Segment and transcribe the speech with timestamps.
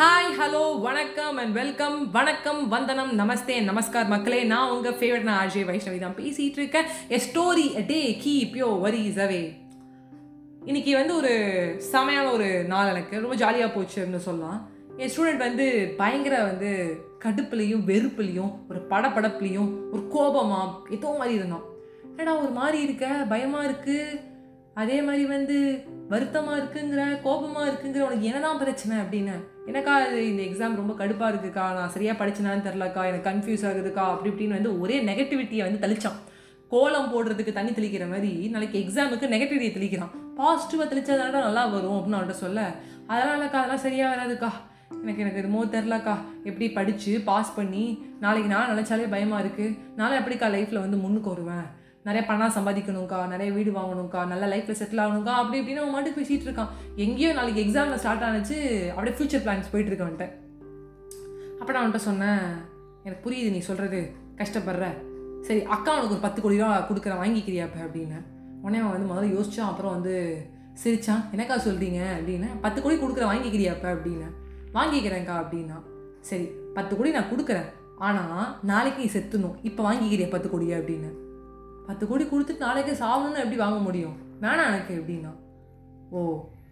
[0.00, 4.44] Hi hello வணக்கம் and welcome வணக்கம் வந்தனம் நமஸ்தே நமஸ்கார் மக்களே.
[4.44, 6.86] நான் உங்கள் ஃபேவரட் நான் அஜய் வைஷ்ணவி தான் பேசிகிட்டு இருக்கேன்.
[7.08, 9.40] A story a day keep your worries away
[10.64, 11.32] இன்னைக்கு வந்து ஒரு
[11.92, 13.14] செமையான ஒரு நாள் எனக்கு.
[13.24, 14.60] ரொம்ப ஜாலியாக போச்சுன்னு சொல்லலாம்.
[15.00, 15.66] என் ஸ்டூடெண்ட் வந்து
[15.96, 16.70] பயங்கர வந்து
[17.24, 21.66] கடுப்புலையும் வெறுப்புலையும் ஒரு படப்படப்புலையும் ஒரு கோபமாக ஏதோ மாதிரி இருந்தான்.
[22.20, 23.06] ஏடா ஒரு மாதிரி இருக்க?
[23.34, 24.20] பயமாக இருக்குது
[24.80, 25.56] அதே மாதிரி வந்து
[26.12, 29.34] வருத்தமாக இருக்குங்கிற கோபமாக இருக்குங்கிற உனக்கு என்னதான் பிரச்சனை அப்படின்னு?
[29.70, 34.30] எனக்கா இது இந்த எக்ஸாம் ரொம்ப கடுப்பாக இருக்குக்கா நான் சரியாக படிச்சனான்னு தெரிலக்கா எனக்கு கன்ஃபியூஸ் ஆகுதுக்கா அப்படி
[34.32, 36.18] இப்படின்னு வந்து ஒரே நெகட்டிவிட்டியை வந்து தெளிச்சான்.
[36.72, 40.14] கோலம் போடுறதுக்கு தண்ணி தெளிக்கிற மாதிரி நாளைக்கு எக்ஸாமுக்கு நெகட்டிவிட்டியை தெளிக்கிறான்.
[40.38, 42.60] பாசிட்டிவாக தெளிச்சாதான் நல்லா வரும் அப்படின்னு அவன்கிட்ட சொல்ல.
[43.12, 44.50] அதனாலக்கா அதெல்லாம் சரியாக வராதுக்கா.
[45.02, 46.14] எனக்கு எனக்கு என்னமோ தெரிலக்கா
[46.48, 47.84] எப்படி படித்து பாஸ் பண்ணி
[48.24, 51.66] நாளைக்கு நான் நினச்சாலே பயமாக இருக்குது நாளை எப்படிக்கா லைஃப்பில் வந்து முன்னுக்கு வருவேன்?
[52.04, 56.46] நிறைய பணம் சம்பாதிக்கணும்க்கா நிறைய வீடு வாங்கணும்க்கா நல்ல லைஃப்பில் செட்டில் ஆகணும்க்கா அப்படி இப்படின்னு அவன் மட்டும் பேசிகிட்டு
[56.48, 56.70] இருக்கான்.
[56.96, 58.56] எங்கேயோ நாளைக்கு எக்ஸாமில் ஸ்டார்ட் ஆனிச்சு
[58.96, 60.28] அப்படியே ஃப்யூச்சர் பிளான்ஸ் போயிட்டு இருக்கு
[61.60, 62.42] அப்போ நான் அவன்கிட்ட சொன்னேன்
[63.04, 64.00] எனக்கு புரியுது நீ சொல்கிறது
[64.36, 64.86] கஷ்டப்படுற.
[65.46, 68.18] சரி அக்கா உனக்கு ஒரு பத்து கோடி ரூபா கொடுக்குறேன் வாங்கிக்கிறியா இப்போ அப்படின்னு.
[68.62, 70.14] உடனே அவன் வந்து முதல்ல யோசித்தான் அப்புறம் வந்து
[70.82, 72.48] சிரிச்சான் என்னக்கா சொல்கிறீங்க அப்படின்னு.
[72.60, 74.28] பத்து கோடி கொடுக்குறேன் வாங்கிக்கிறியா இப்போ அப்படின்னு.
[74.74, 75.78] வாங்கிக்கிறேன்க்கா அப்படின்னா
[76.20, 77.68] சரி பத்து கோடி நான் கொடுக்குறேன்.
[77.98, 80.76] ஆனால் நாளைக்கு நீ செத்துணும் இப்போ வாங்கிக்கிறியா பத்து கோடியா?
[80.80, 81.10] அப்படின்னு.
[81.88, 84.16] பத்து கோடி கொடுத்துட்டு நாளைக்கே சாகணும்னு எப்படி வாங்க முடியும்?
[84.42, 85.32] வேணாம் எனக்கு எப்படின்னா.
[86.10, 86.20] ஓ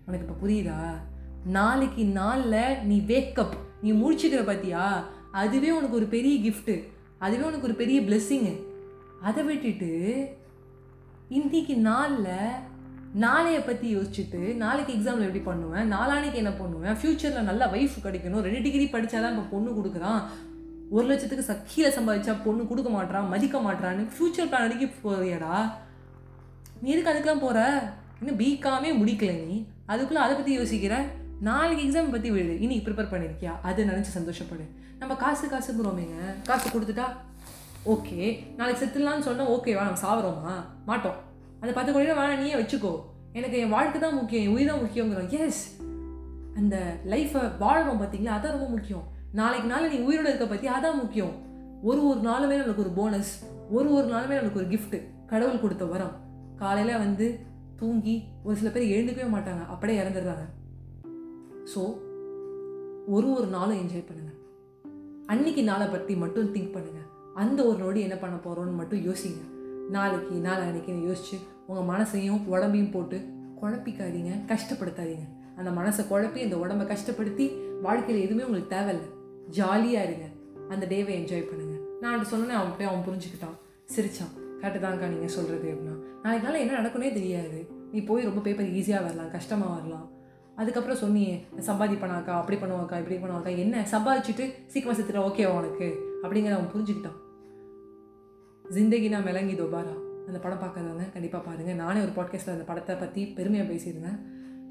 [0.07, 0.79] உனக்கு இப்போ புரியுதா?
[1.59, 4.85] நாளைக்கு நாளில் நீ வேக்கப் நீ முடிச்சுக்கிற பார்த்தியா
[5.41, 6.75] அதுவே உனக்கு ஒரு பெரிய கிஃப்ட்டு
[7.19, 8.55] அதுவே உனக்கு ஒரு பெரிய பிளெஸ்ஸிங்கு
[9.23, 9.91] அதை விட்டுட்டு
[11.29, 12.33] இன்றைக்கு நாளில்
[13.25, 15.87] நாளைய பற்றி யோசிச்சுட்டு நாளைக்கு எக்ஸாமில் எப்படி பண்ணுவேன்?
[15.93, 16.97] நாளானைக்கு என்ன பண்ணுவேன்?
[17.01, 20.21] ஃப்யூச்சரில் நல்ல ஒய்ஃப் கிடைக்கணும் ரெண்டு டிகிரி படித்தாதான் இப்போ பொண்ணு கொடுக்குறான்.
[20.91, 25.55] ஒரு லட்சத்துக்கு சக்கீல சம்பாதிச்சா பொண்ணு கொடுக்க மாட்டான் மதிக்க மாட்றான்னு ஃப்யூச்சர் பிளான் அடிக்க போறியடா?
[26.81, 27.61] நீ எதுக்கு அதுக்கெல்லாம் போகிற
[28.21, 29.67] இன்னும் பிகாமே முடிக்கல நீ?
[29.87, 30.97] அதுக்குள்ளே அதை பற்றி யோசிக்கிற?
[31.41, 32.61] நாளைக்கு எக்ஸாம் பற்றி விடு.
[32.61, 34.67] இன்னைக்கு ப்ரிப்பேர் பண்ணியிருக்கியா அதை நினச்சி சந்தோஷப்படு.
[34.99, 37.07] நம்ம காசு காசுங்கிறோமேங்க காசு கொடுத்துட்டா
[37.95, 38.21] ஓகே
[38.57, 40.55] நாளைக்கு செத்துடலான்னு சொன்னால் ஓகேவா நம்ம சாவறோமா?
[40.85, 41.19] மாட்டோம்.
[41.61, 42.95] அதை பத்து கோடி வேணாம் நீயே வச்சுக்கோ.
[43.33, 45.31] எனக்கு என் வாழ்க்கை தான் முக்கியம் என் உயிர் தான் முக்கியங்கிறோம்.
[45.41, 45.63] எஸ்
[46.55, 46.77] அந்த
[47.13, 49.05] லைஃப்பை வாழ்கிறோம் பார்த்தீங்களா அதான் ரொம்ப முக்கியம்.
[49.33, 51.35] நாளைக்கு நாள் நீ உயிரோடு இருக்க பற்றி அதான் முக்கியம்.
[51.83, 53.33] ஒரு ஒரு நாளுமே நம்மளுக்கு ஒரு போனஸ்
[53.71, 56.15] ஒரு ஒரு நாளுமே நம்மளுக்கு ஒரு கிஃப்ட்டு கடவுள் கொடுத்த வரம்.
[56.57, 57.27] காலையில் வந்து
[57.77, 60.45] தூங்கி ஒரு சில பேர் எழுந்துக்கவே மாட்டாங்க அப்படியே இறந்துடுறாங்க.
[61.75, 61.83] ஸோ
[63.07, 64.33] ஒரு ஒரு நாளும் என்ஜாய் பண்ணுங்க.
[65.27, 67.01] அன்னைக்கு நாளை பற்றி மட்டும் திங்க் பண்ணுங்க.
[67.35, 69.43] அந்த ஒரு நொடி என்ன பண்ண போகிறோன்னு மட்டும் யோசிங்க.
[69.91, 71.37] நாளைக்கு நாளை அன்னைக்குன்னு யோசிச்சு
[71.67, 73.19] உங்கள் மனசையும் உடம்பையும் போட்டு
[73.63, 75.27] குழப்பிக்காதீங்க கஷ்டப்படுத்தாதீங்க.
[75.57, 77.47] அந்த மனசை குழப்பி இந்த உடம்பை கஷ்டப்படுத்தி
[77.83, 79.09] வாழ்க்கையில் எதுவுமே உங்களுக்கு தேவையில்லை.
[79.49, 80.27] ஜாலியாக இருங்க.
[80.69, 81.77] அந்த டேவை என்ஜாய் பண்ணுங்க.
[82.01, 83.57] நான் அவன்கிட்ட சொன்னேன் அவன் அவன் புரிஞ்சுக்கிட்டான்.
[83.97, 84.33] சிரிச்சான்.
[84.61, 85.95] கரெக்டு தான்க்கா நீங்கள் சொல்கிறது அப்படின்னா.
[86.23, 87.69] நாளைக்கு என்ன நடக்குன்னே தெரியாது.
[87.93, 90.11] நீ போய் ரொம்ப பேப்பர் ஈஸியாக வரலாம் கஷ்டமாக வரலாம்.
[90.57, 93.87] அதுக்கப்புறம் சொன்னியே சம்பாதிப்பனாக்கா அப்படி பண்ணுவாக்கா இப்படி பண்ணுவாக்கா என்ன?
[93.91, 95.89] சம்பாதிச்சுட்டு சீக்கிரமாக செத்துட்டா ஓகேவா உனக்கு?
[96.23, 97.19] அப்படிங்கிற அவன் புரிஞ்சுக்கிட்டான்.
[98.75, 99.95] ஜிந்தகினா மெலங்கி தோபாரா?
[100.27, 104.19] அந்த படம் பார்க்காதவங்க கண்டிப்பாக பாருங்கள் நானே ஒரு பாட்காஸ்ட்டில் அந்த படத்தை பற்றி பெருமையாக பேசியிருந்தேன்.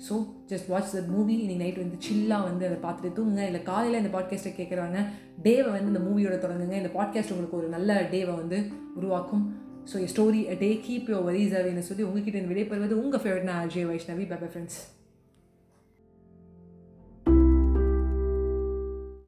[0.09, 0.13] So
[0.47, 3.45] just watch the movie இன்னைக்கு நைட் வந்து சில்லாக வந்து அதை பார்த்துட்டு தூங்குங்க.
[3.45, 4.97] இல்லை காலையில் இந்த பாட்காஸ்ட்டை கேட்குறாங்க
[5.44, 6.72] டேவை வந்து இந்த மூவியோட தொடங்குங்க.
[6.72, 9.56] இந்த பாட்காஸ்ட் உங்களுக்கு ஒரு நல்ல டேவை வந்து உருவாக்கும்.
[9.94, 14.28] So story day keep your worries அவேன்னு சொல்லி உங்ககிட்ட விடைபெறுவது உங்கள் favourite Ajay Vaishnavi.
[14.28, 14.79] Bye friends